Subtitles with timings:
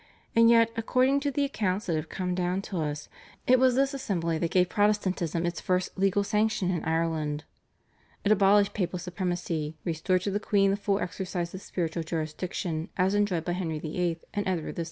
[0.35, 3.07] And yet, according to the accounts that have come down to us,
[3.45, 7.43] it was this assembly that gave Protestantism its first legal sanction in Ireland.
[8.25, 13.13] It abolished papal supremacy, restored to the queen the full exercise of spiritual jurisdiction as
[13.13, 14.19] enjoyed by Henry VIII.
[14.33, 14.79] and Edward VI.